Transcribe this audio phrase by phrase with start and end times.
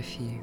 [0.00, 0.40] биографии.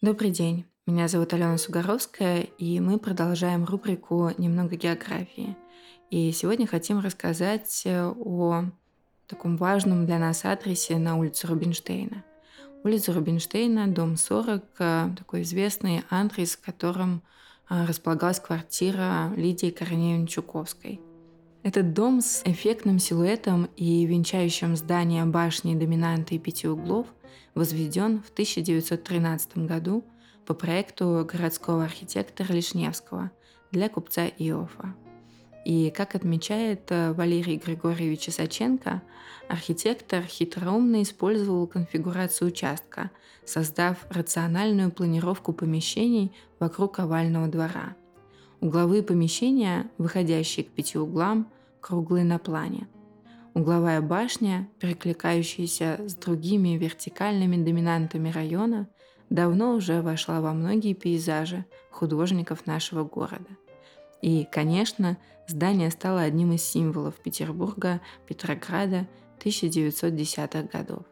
[0.00, 0.66] Добрый день.
[0.86, 5.56] Меня зовут Алена Сугаровская, и мы продолжаем рубрику «Немного географии».
[6.10, 8.64] И сегодня хотим рассказать о
[9.28, 12.24] таком важном для нас адресе на улице Рубинштейна.
[12.84, 14.64] Улица Рубинштейна, дом 40,
[15.16, 17.22] такой известный адрес, в котором
[17.68, 21.00] а, располагалась квартира Лидии Корнеевны Чуковской.
[21.62, 27.06] Этот дом с эффектным силуэтом и венчающим здание башни доминанты и пяти углов
[27.54, 30.04] возведен в 1913 году
[30.44, 33.30] по проекту городского архитектора Лишневского
[33.70, 34.96] для купца Иофа.
[35.64, 39.00] И, как отмечает э, Валерий Григорьевич Исаченко,
[39.48, 43.12] архитектор хитроумно использовал конфигурацию участка,
[43.44, 47.94] создав рациональную планировку помещений вокруг овального двора.
[48.62, 52.86] Угловые помещения, выходящие к пяти углам, круглые на плане.
[53.54, 58.86] Угловая башня, перекликающаяся с другими вертикальными доминантами района,
[59.30, 63.50] давно уже вошла во многие пейзажи художников нашего города.
[64.22, 69.08] И, конечно, здание стало одним из символов Петербурга, Петрограда
[69.40, 71.02] 1910-х годов.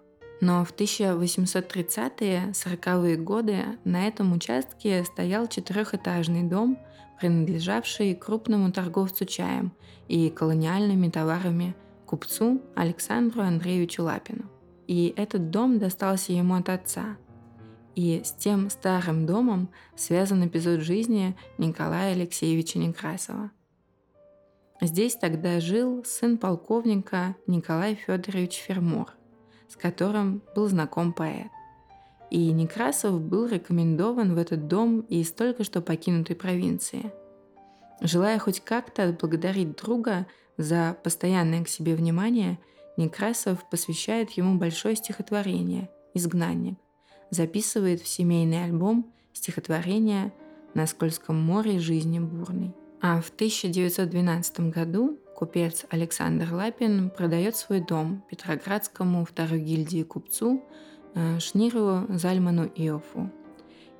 [0.41, 6.79] Но в 1830-40-е годы на этом участке стоял четырехэтажный дом,
[7.21, 9.73] принадлежавший крупному торговцу чаем
[10.09, 11.77] и колониальными товарами
[12.07, 14.45] купцу Александру Андреевичу Лапину.
[14.89, 17.17] И этот дом достался ему от отца–
[17.95, 23.51] и с тем старым домом связан эпизод жизни Николая Алексеевича Некрасова.
[24.81, 29.13] Здесь тогда жил сын полковника Николай Федорович Фермор,
[29.69, 31.51] с которым был знаком поэт.
[32.31, 37.13] И Некрасов был рекомендован в этот дом из только что покинутой провинции.
[38.01, 42.59] Желая хоть как-то отблагодарить друга за постоянное к себе внимание,
[42.97, 46.79] Некрасов посвящает ему большое стихотворение «Изгнанник»,
[47.31, 50.33] записывает в семейный альбом стихотворение
[50.75, 52.75] «На скользком море жизни бурной».
[53.01, 60.63] А в 1912 году купец Александр Лапин продает свой дом Петроградскому второй гильдии купцу
[61.39, 63.31] Шниру Зальману Иофу.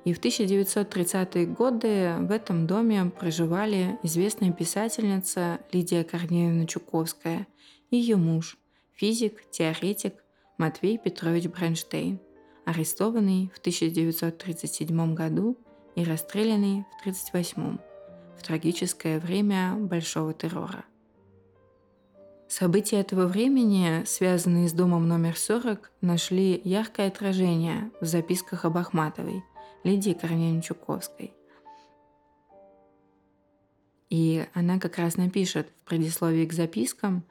[0.03, 7.47] И в 1930-е годы в этом доме проживали известная писательница Лидия Корнеевна Чуковская
[7.91, 8.57] и ее муж,
[8.93, 10.15] физик, теоретик
[10.57, 12.19] Матвей Петрович Бронштейн–
[12.65, 15.57] арестованный в 1937 году
[15.95, 17.77] и расстрелянный в 1938
[18.37, 20.85] в трагическое время Большого террора.
[22.51, 29.41] События этого времени, связанные с домом номер 40, нашли яркое отражение в записках об Ахматовой,
[29.85, 31.33] Лидии Корнеевне Чуковской.
[34.09, 37.23] И она как раз напишет в предисловии к запискам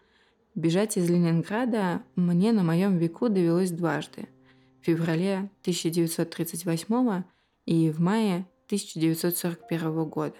[0.54, 4.26] «Бежать из Ленинграда мне на моем веку довелось дважды–
[4.80, 7.24] в феврале 1938
[7.66, 10.36] и в мае 1941 года.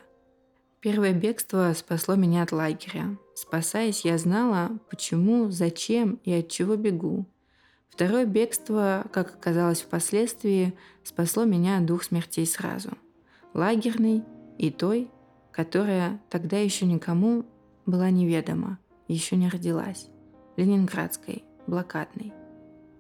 [0.81, 3.19] Первое бегство спасло меня от лагеря.
[3.35, 7.27] Спасаясь, я знала, почему, зачем и от чего бегу.
[7.91, 10.73] Второе бегство, как оказалось впоследствии,
[11.05, 12.93] спасло меня от двух смертей сразу.
[13.53, 14.23] Лагерной
[14.57, 15.11] и той,
[15.53, 17.45] которая тогда еще никому
[17.85, 20.09] была неведома, еще не родилась.
[20.57, 22.33] Ленинградской, блокадной.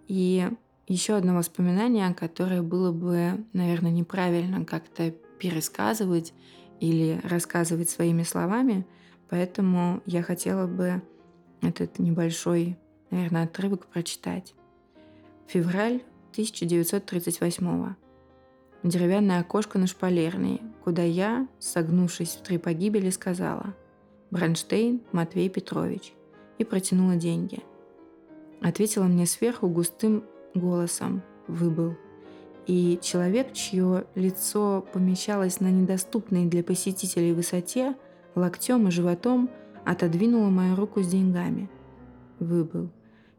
[0.07, 0.51] И
[0.87, 6.35] еще одно воспоминание, которое было бы, наверное, неправильно как-то пересказывать
[6.81, 8.87] или рассказывать своими словами,
[9.29, 11.03] поэтому я хотела бы
[11.63, 12.79] этот небольшой,
[13.11, 14.55] наверное, отрывок прочитать.
[15.47, 16.03] Февраль
[16.33, 17.95] 1938
[18.83, 23.75] Деревянное окошко на шпалерной, куда я, согнувшись в три погибели, сказала
[24.31, 26.15] «Бронштейн Матвей Петрович»
[26.57, 27.61] и протянула деньги.
[28.62, 30.25] Ответила мне сверху густым
[30.55, 31.97] голосом выбыл.
[32.70, 37.96] И человек, чье лицо помещалось на недоступной для посетителей высоте,
[38.37, 39.50] локтем и животом
[39.84, 41.69] отодвинула мою руку с деньгами.
[42.38, 42.93] Выбыл.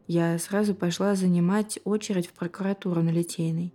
[0.06, 3.72] Я сразу пошла занимать очередь в прокуратуру на Литейной.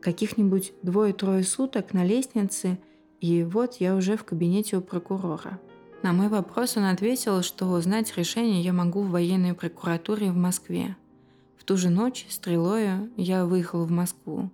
[0.00, 2.76] Каких-нибудь двое-трое суток на лестнице,
[3.20, 5.60] и вот я уже в кабинете у прокурора.
[6.02, 10.96] На мой вопрос он ответил, что узнать решение я могу в военной прокуратуре в Москве–
[11.60, 14.50] в ту же ночь стрелою я выехал в Москву.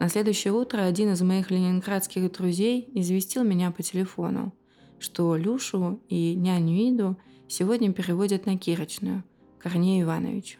[0.00, 4.54] На следующее утро один из моих ленинградских друзей известил меня по телефону,
[4.98, 7.16] что Люшу и няню Иду
[7.48, 9.24] сегодня переводят на Кирочную,
[9.58, 10.56] Корнею Ивановичу.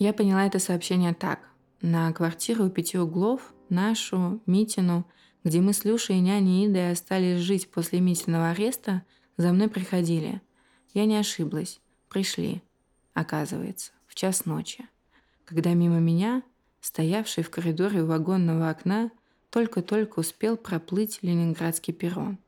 [0.00, 1.48] Я поняла это сообщение так.
[1.80, 5.06] На квартиру пяти углов, нашу, Митину,
[5.44, 9.02] где мы с Люшей и няней Идой остались жить после Митиного ареста,
[9.36, 10.42] за мной приходили.
[10.92, 11.80] Я не ошиблась.
[12.08, 12.62] Пришли.
[13.14, 14.88] Оказывается, в час ночи,
[15.44, 16.42] когда мимо меня,
[16.80, 19.10] стоявший в коридоре вагонного окна,
[19.50, 22.38] только-только успел проплыть ленинградский перрон.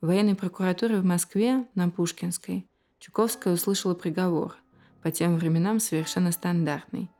[0.00, 2.66] В военной прокуратуре в Москве на Пушкинской
[2.98, 4.56] Чуковская услышала приговор,
[5.02, 7.10] по тем временам совершенно стандартный.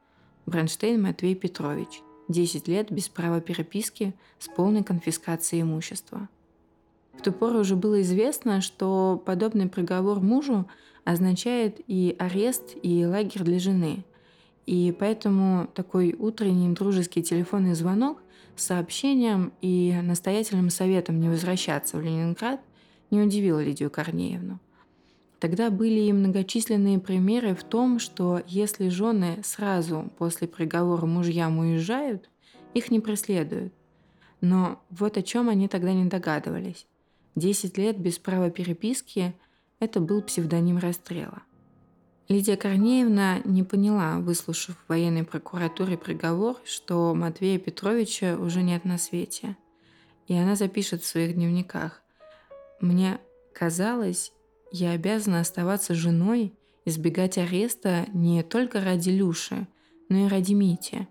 [0.47, 6.29] Бронштейн Матвей Петрович, 10 лет без права переписки с полной конфискацией имущества.
[7.13, 10.67] В ту пору уже было известно, что подобный приговор мужу
[11.05, 14.05] означает и арест, и лагерь для жены.
[14.67, 18.23] И поэтому такой утренний дружеский телефонный звонок
[18.57, 22.61] с сообщением и настоятельным советом не возвращаться в Ленинград
[23.11, 24.59] не удивил Лидию Корнеевну.
[25.39, 32.31] Тогда были и многочисленные примеры в том, что если жены сразу после приговора мужьям уезжают,
[32.73, 33.75] их не преследуют.
[34.41, 36.87] Но вот о чем они тогда не догадывались.
[37.35, 39.35] Десять лет без права переписки–
[39.81, 41.43] это был псевдоним расстрела.
[42.29, 48.97] Лидия Корнеевна не поняла, выслушав в военной прокуратуре приговор, что Матвея Петровича уже нет на
[48.97, 49.57] свете.
[50.27, 52.03] И она запишет в своих дневниках.
[52.81, 53.19] «Мне
[53.53, 54.33] казалось,
[54.73, 56.55] я обязана оставаться женой,
[56.87, 59.67] избегать ареста не только ради Люши,
[60.09, 61.07] но и ради Мити,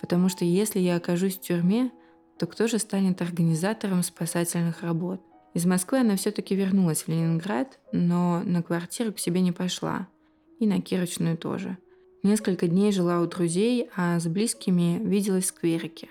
[0.00, 1.92] потому что если я окажусь в тюрьме,
[2.38, 5.22] то кто же станет организатором спасательных работ?
[5.54, 10.08] Из Москвы она все-таки вернулась в Ленинград, но на квартиру к себе не пошла.
[10.58, 11.78] И на Кирочную тоже.
[12.22, 16.08] Несколько дней жила у друзей, а с близкими виделась в скверике.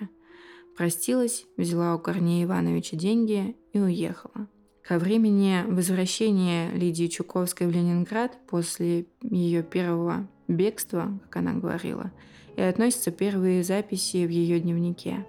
[0.77, 4.47] Простилась, взяла у Корнея Ивановича деньги и уехала.
[4.81, 12.11] Ко времени возвращения Лидии Чуковской в Ленинград после ее первого бегства, как она говорила,
[12.55, 15.25] и относятся первые записи в ее дневнике.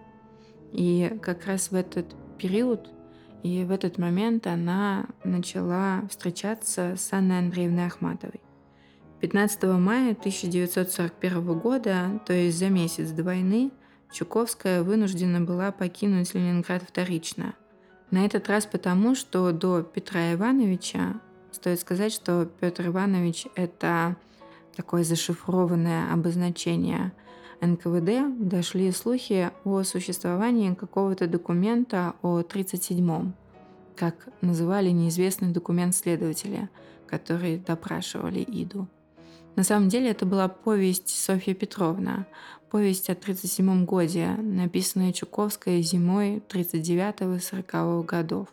[0.73, 2.91] И как раз в этот период
[3.43, 8.41] и в этот момент она начала встречаться с Анной Андреевной Ахматовой.
[9.27, 13.71] 15 мая 1941 года, то есть за месяц до войны,
[14.13, 17.55] Чуковская вынуждена была покинуть Ленинград вторично–
[18.11, 21.21] на этот раз потому, что до Петра Ивановича,
[21.51, 24.17] стоит сказать, что Петр Иванович– это
[24.77, 27.13] такое зашифрованное обозначение
[27.61, 33.35] НКВД, дошли слухи о существовании какого-то документа о 37-м,
[33.97, 36.71] как называли неизвестный документ следователя,
[37.09, 38.87] который допрашивали Иду.
[39.57, 42.27] На самом деле это была повесть Софья Петровна,
[42.71, 48.49] повесть о 37 годе, написанная Чуковской зимой 39-40 годов.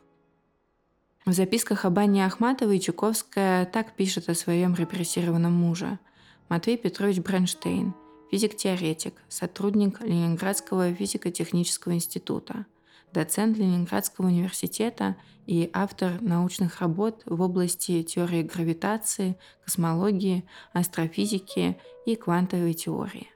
[1.25, 5.99] В записках об Анне Ахматовой Чуковская так пишет о своем репрессированном муже.
[6.47, 7.93] Матвей Петрович Бронштейн,
[8.31, 12.65] физик-теоретик, сотрудник Ленинградского физико-технического института,
[13.13, 15.15] доцент Ленинградского университета
[15.45, 23.27] и автор научных работ в области теории гравитации, космологии, астрофизики и квантовой теории.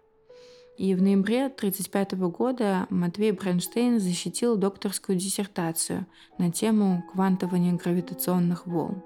[0.77, 6.05] И в ноябре 1935 года Матвей Бронштейн защитил докторскую диссертацию
[6.37, 9.01] на тему квантования гравитационных волн.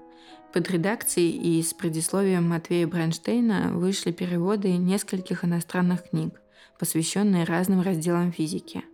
[0.52, 6.42] Под редакцией и с предисловием Матвея Бронштейна вышли переводы нескольких иностранных книг,
[6.78, 8.84] посвященные разным разделам физики.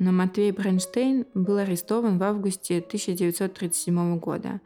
[0.00, 4.60] Но Матвей Бронштейн был арестован в августе 1937 года.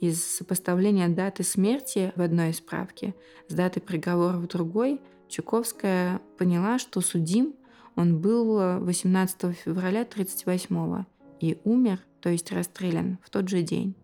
[0.00, 3.14] Из сопоставления даты смерти в одной справке
[3.48, 5.00] с датой приговора в другой–
[5.30, 7.54] Чуковская поняла, что судим
[7.96, 11.04] он был 18 февраля 1938
[11.40, 13.94] и умер, то есть расстрелян, в тот же день.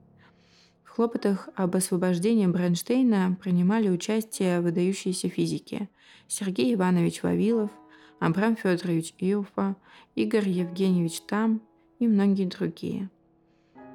[0.84, 5.88] В хлопотах об освобождении Бронштейна принимали участие выдающиеся физики
[6.28, 7.70] Сергей Иванович Вавилов,
[8.18, 9.76] Абрам Федорович Иуфа,
[10.14, 11.60] Игорь Евгеньевич Там
[11.98, 13.10] и многие другие.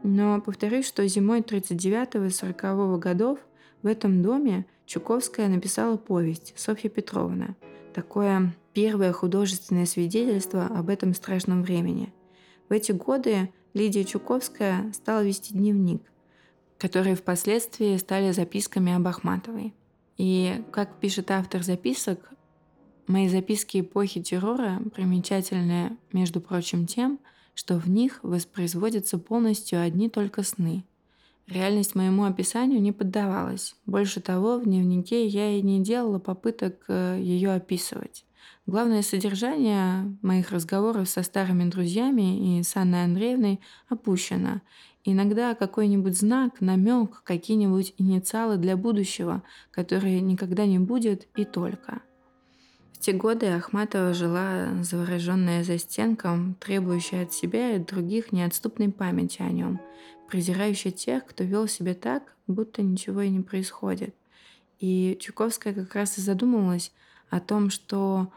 [0.03, 3.39] Но повторюсь, что зимой 39-40 годов
[3.81, 7.55] в этом доме Чуковская написала повесть «Софья Петровна».
[7.93, 12.13] Такое первое художественное свидетельство об этом страшном времени.
[12.69, 16.01] В эти годы Лидия Чуковская стала вести дневник,
[16.77, 19.73] которые впоследствии стали записками об Ахматовой.
[20.17, 22.30] И, как пишет автор записок,
[23.11, 27.19] мои записки эпохи террора примечательны, между прочим, тем,
[27.53, 30.83] что в них воспроизводятся полностью одни только сны–
[31.51, 33.75] Реальность моему описанию не поддавалась.
[33.85, 38.25] Больше того, в дневнике я и не делала попыток э, ее описывать.
[38.65, 44.61] Главное содержание моих разговоров со старыми друзьями и с Анной Андреевной опущено.
[45.03, 52.01] Иногда какой-нибудь знак, намек, какие-нибудь инициалы для будущего, которые никогда не будет и только.
[53.01, 59.41] Те годы Ахматова жила завороженная за стенком, требующая от себя и от других неотступной памяти
[59.41, 59.81] о нем,
[60.29, 64.13] презирающая тех, кто вел себя так, будто ничего и не происходит.
[64.79, 66.91] И Чуковская как раз и задумалась
[67.31, 68.31] о том, что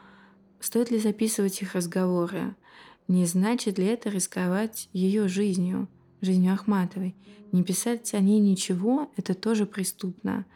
[0.61, 2.56] стоит ли записывать их разговоры,
[3.06, 5.88] не значит ли это рисковать ее жизнью,
[6.23, 7.14] жизнью Ахматовой.
[7.52, 10.47] Не писать о ней ничего— это тоже преступно.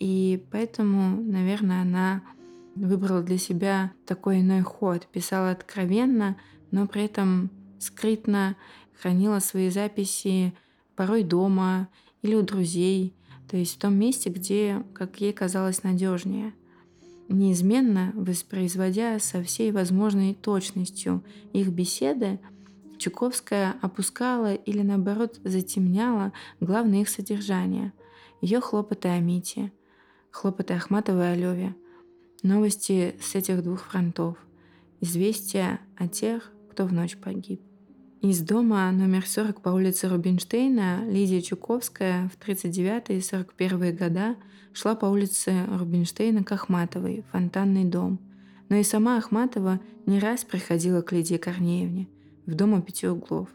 [0.00, 2.22] И поэтому, наверное, она
[2.74, 5.06] выбрала для себя такой иной ход.
[5.12, 6.36] Писала откровенно,
[6.70, 8.56] но при этом скрытно
[9.00, 10.54] хранила свои записи
[10.94, 11.88] порой дома
[12.22, 13.14] или у друзей,
[13.48, 16.54] то есть в том месте, где, как ей казалось, надежнее.
[17.28, 22.38] Неизменно воспроизводя со всей возможной точностью их беседы,
[22.98, 27.92] Чуковская опускала или наоборот затемняла главное их содержание.
[28.40, 29.72] Ее хлопоты о Мите,
[30.30, 31.74] хлопоты Ахматовой о Леве,
[32.42, 34.36] новости с этих двух фронтов,
[35.00, 37.60] известия о тех, кто в ночь погиб.
[38.20, 44.36] Из дома номер 40 по улице Рубинштейна Лидия Чуковская в 39 и 41 года
[44.72, 48.20] шла по улице Рубинштейна к Ахматовой, фонтанный дом.
[48.68, 52.08] Но и сама Ахматова не раз приходила к Лидии Корнеевне
[52.46, 53.48] в дом у пяти углов.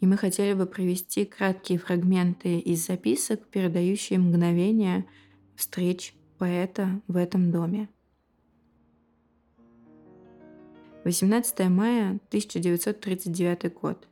[0.00, 5.06] И мы хотели бы привести краткие фрагменты из записок, передающие мгновения
[5.56, 7.88] встреч поэта в этом доме.
[11.04, 14.08] 18 мая 1939 год.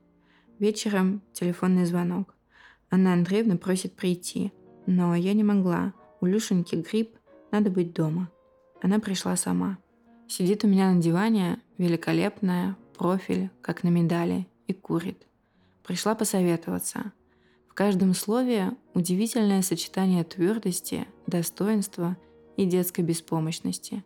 [0.58, 2.34] Вечером телефонный звонок.
[2.90, 4.52] Анна Андреевна просит прийти,
[4.86, 5.94] но я не могла.
[6.20, 7.16] У Люшеньки грипп,
[7.50, 8.30] надо быть дома.
[8.82, 9.78] Она пришла сама.
[10.28, 15.26] Сидит у меня на диване, великолепная, профиль, как на медали, и курит.
[15.84, 17.12] Пришла посоветоваться.
[17.68, 22.18] В каждом слове удивительное сочетание твердости, достоинства
[22.58, 24.04] и детской беспомощности.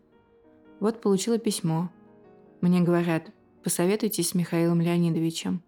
[0.78, 1.90] Вот получила письмо,
[2.61, 3.31] мне говорят,
[3.63, 5.63] посоветуйтесь с Михаилом Леонидовичем.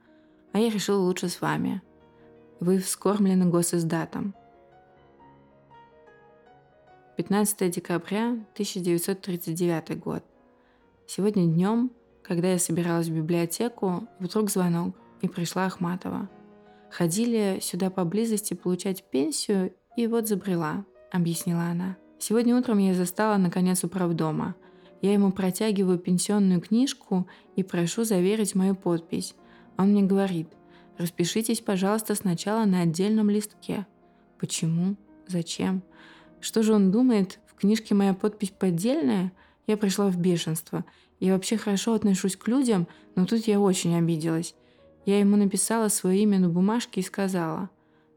[0.53, 1.83] А я решила лучше с вами.
[2.61, 4.35] Вы вскормлены госиздатом.
[7.17, 10.25] 15 декабря 1939 год.
[11.07, 11.91] Сегодня днем,
[12.23, 16.29] когда я собиралась в библиотеку, вдруг звонок, и пришла Ахматова.
[16.91, 21.97] Ходили сюда поблизости получать пенсию, и вот забрела, объяснила она.
[22.19, 24.55] Сегодня утром я застала наконец управдома–
[25.01, 29.35] я ему протягиваю пенсионную книжку и прошу заверить мою подпись.
[29.77, 30.49] Он мне говорит,
[30.97, 33.87] распишитесь, пожалуйста, сначала на отдельном листке.
[34.39, 34.97] Почему?
[35.27, 35.83] Зачем?
[36.41, 39.33] Что же он думает, в книжке моя подпись поддельная?
[39.67, 40.85] Я пришла в бешенство.
[41.21, 44.55] Я вообще хорошо отношусь к людям, но тут я очень обиделась.
[45.05, 47.71] Я ему написала свое имя на бумажке и сказала,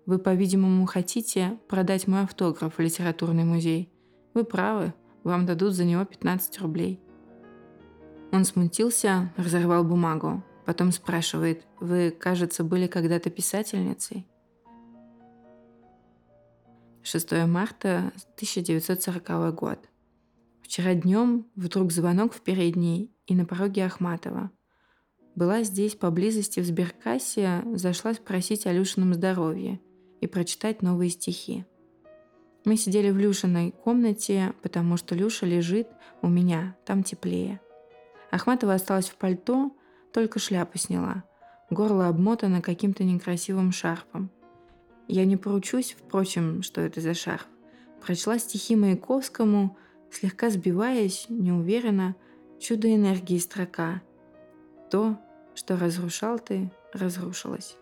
[0.05, 3.89] «Вы, по-видимому, хотите продать мой автограф в литературный музей.
[4.33, 4.93] Вы правы,
[5.23, 6.99] вам дадут за него 15 рублей.
[8.31, 10.43] Он смутился, разорвал бумагу.
[10.65, 14.27] Потом спрашивает, вы, кажется, были когда-то писательницей?
[17.03, 19.89] 6 марта 1940 год.
[20.61, 24.51] Вчера днем вдруг звонок в передней и на пороге Ахматова.
[25.35, 29.79] Была здесь поблизости в сберкассе, зашла спросить о Люшином здоровье
[30.19, 31.65] и прочитать новые стихи.
[32.63, 35.87] Мы сидели в Люшиной комнате, потому что Люша лежит
[36.21, 37.59] у меня, там теплее.
[38.29, 39.71] Ахматова осталась в пальто,
[40.13, 41.23] только шляпу сняла.
[41.69, 44.29] Горло обмотано каким-то некрасивым шарфом.
[45.07, 47.47] Я не поручусь, впрочем, что это за шарф.
[48.05, 49.77] Прочла стихи Маяковскому,
[50.11, 52.15] слегка сбиваясь, неуверенно,
[52.59, 54.01] чудо энергии строка.
[54.89, 55.17] То,
[55.55, 57.75] что разрушал ты, разрушилось.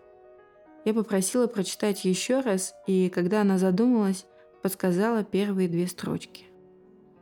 [0.86, 4.26] Я попросила прочитать еще раз, и когда она задумалась,
[4.62, 6.46] подсказала первые две строчки.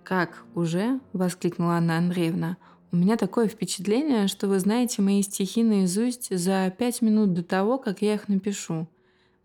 [0.03, 2.57] «Как, уже?»– воскликнула Анна Андреевна.
[2.91, 7.77] «У меня такое впечатление, что вы знаете мои стихи наизусть за пять минут до того,
[7.77, 8.87] как я их напишу.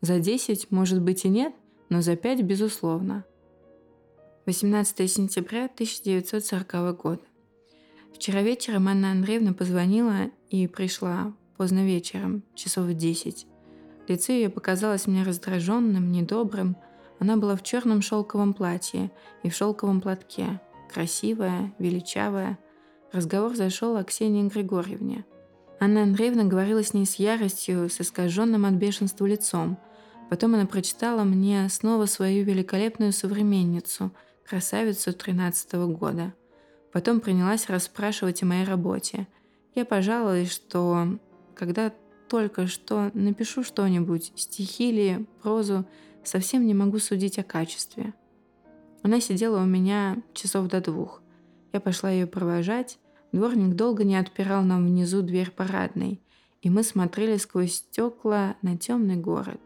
[0.00, 1.52] За десять, может быть, и нет,
[1.88, 3.25] но за пять, безусловно».
[4.46, 7.22] 18 сентября 1940 года.
[8.14, 13.46] Вчера вечером Анна Андреевна позвонила и пришла поздно вечером, часов в десять.
[14.08, 16.76] Лицо ее показалось мне раздраженным, недобрым–
[17.23, 19.12] она была в черном шелковом платье
[19.45, 20.61] и в шелковом платке,
[20.93, 22.59] красивая, величавая.
[23.12, 25.25] Разговор зашел о Ксении Григорьевне.
[25.79, 29.79] Анна Андреевна говорила с ней с яростью, с искаженным от бешенства лицом.
[30.31, 34.11] Потом она прочитала мне снова свою великолепную современницу,
[34.45, 36.35] красавицу 13 -го года.
[36.93, 39.29] Потом принялась расспрашивать о моей работе.
[39.76, 41.21] Я пожаловалась, что
[41.55, 41.93] когда
[42.29, 45.87] только что напишу что-нибудь, стихи или прозу,
[46.25, 48.14] совсем не могу судить о качестве.
[49.02, 51.23] Она сидела у меня часов до двух.
[51.73, 52.99] Я пошла ее провожать.
[53.33, 56.21] Дворник долго не отпирал нам внизу дверь парадной,
[56.61, 59.61] и мы смотрели сквозь стекла на темный город.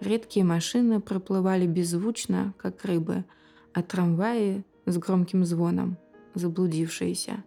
[0.00, 3.24] Редкие машины проплывали беззвучно, как рыбы,
[3.72, 5.96] а трамваи с громким звоном,
[6.34, 7.44] заблудившиеся.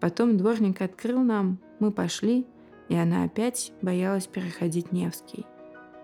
[0.00, 2.46] Потом дворник открыл нам, мы пошли,
[2.88, 5.46] и она опять боялась переходить Невский.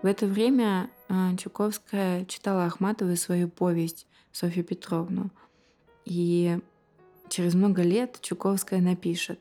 [0.01, 5.31] В это время а, Чуковская читала Ахматовой свою повесть Софью Петровну.
[6.05, 6.59] И
[7.29, 9.39] через много лет Чуковская напишет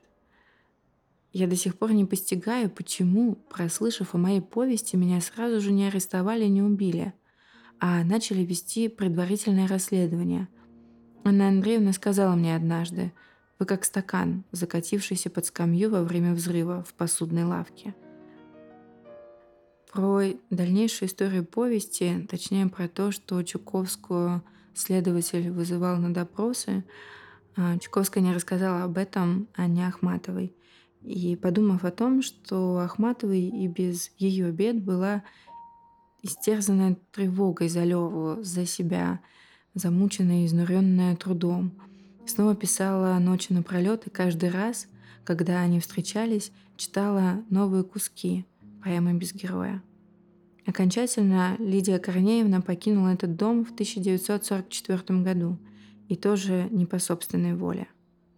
[1.38, 5.86] я до сих пор не постигаю, почему, прослышав о моей повести, меня сразу же не
[5.86, 7.12] арестовали и не убили,
[7.78, 10.48] а начали вести предварительное расследование.
[11.25, 13.12] Анна Андреевна сказала мне однажды,
[13.58, 17.94] вы как стакан, закатившийся под скамью во время взрыва в посудной лавке.
[19.96, 26.84] Про дальнейшую историю повести, точнее про то, что Чуковскую следователь вызывал на допросы,
[27.56, 30.54] а, Чуковская не рассказала об этом Анне Ахматовой–
[31.06, 35.22] и подумав о том, что Ахматовой и без ее бед была
[36.22, 39.20] истерзанная тревогой за Леву, за себя,
[39.74, 41.70] замученная и изнуренная трудом.
[42.26, 44.88] Снова писала ночи напролет, и каждый раз,
[45.24, 48.44] когда они встречались, читала новые куски
[48.83, 49.83] поэмы без героя.
[50.66, 55.59] Окончательно Лидия Корнеевна покинула этот дом в 1944 году,
[56.09, 57.88] и тоже не по собственной воле.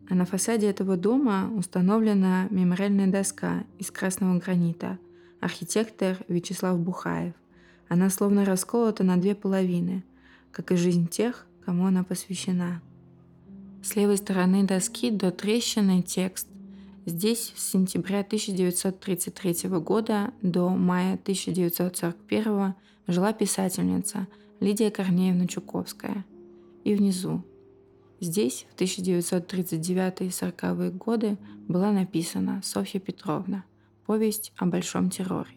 [0.08, 4.98] А на фасаде этого дома установлена мемориальная доска из красного гранита.
[5.40, 7.34] Архитектор Вячеслав Бухаев.
[7.88, 10.02] Она словно расколота на две половины,
[10.50, 12.80] как и жизнь тех, кому она посвящена.
[13.82, 16.48] С левой стороны доски до трещины текст.
[17.08, 22.74] Здесь с сентября 1933 года до мая 1941
[23.06, 24.28] жила писательница
[24.60, 26.26] Лидия Корнеевна Чуковская.
[26.84, 27.42] И внизу
[28.20, 33.64] Здесь в 1939-40-е годы была написана Софья Петровна
[34.04, 35.56] «Повесть о большом терроре».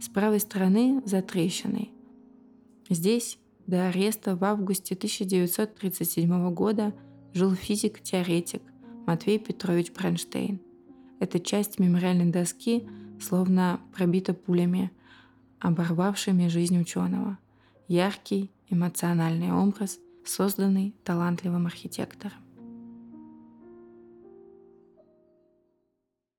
[0.00, 1.90] С правой стороны за трещиной.
[2.88, 6.94] Здесь до ареста в августе 1937 года
[7.32, 8.62] жил физик-теоретик
[9.10, 10.60] Матвей Петрович Бронштейн.
[11.18, 12.88] Эта часть мемориальной доски
[13.20, 14.92] словно пробита пулями,
[15.58, 17.36] оборвавшими жизнь ученого.
[17.88, 22.38] Яркий, эмоциональный образ– созданный талантливым архитектором.